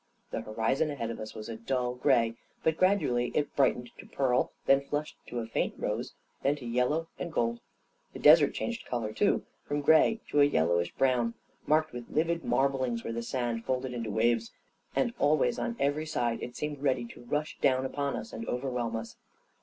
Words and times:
The 0.31 0.41
horizon 0.41 0.89
ahead 0.89 1.11
of 1.11 1.19
us 1.19 1.35
was 1.35 1.47
a 1.47 1.55
dull 1.55 1.93
gray; 1.93 2.35
but 2.63 2.75
gradually 2.75 3.27
it 3.35 3.55
bright 3.55 3.77
ened 3.77 3.95
to 3.99 4.07
pearl, 4.07 4.51
then 4.65 4.81
flushed 4.81 5.15
to 5.27 5.41
a 5.41 5.45
faint 5.45 5.75
rose, 5.77 6.15
then 6.41 6.55
to 6.55 6.65
yellow 6.65 7.07
and 7.19 7.31
gold. 7.31 7.59
The 8.13 8.17
desert 8.17 8.51
changed 8.55 8.87
color, 8.87 9.13
too— 9.13 9.45
from 9.67 9.81
gray 9.81 10.19
to 10.29 10.41
a 10.41 10.45
yellowish 10.45 10.91
brown, 10.95 11.35
marked 11.67 11.93
with 11.93 12.09
livid 12.09 12.43
marblings 12.43 13.03
where 13.03 13.13
the 13.13 13.21
sand 13.21 13.63
folded 13.63 13.93
into 13.93 14.09
waves— 14.09 14.51
and 14.95 15.13
always 15.19 15.59
on 15.59 15.75
every 15.79 16.07
side 16.07 16.41
it 16.41 16.55
seemed 16.55 16.81
ready 16.81 17.05
to 17.05 17.21
rush 17.25 17.59
down 17.61 17.85
upon 17.85 18.15
us 18.15 18.33
and 18.33 18.47
overwhelm 18.47 18.95
us. 18.95 19.17